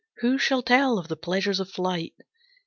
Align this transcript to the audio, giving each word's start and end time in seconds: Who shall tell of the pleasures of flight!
Who 0.21 0.39
shall 0.39 0.63
tell 0.63 0.97
of 0.97 1.09
the 1.09 1.15
pleasures 1.15 1.59
of 1.59 1.69
flight! 1.69 2.15